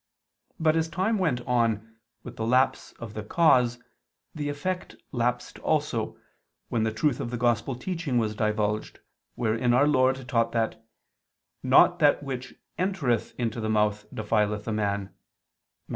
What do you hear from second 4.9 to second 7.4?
lapsed also, when the truth of the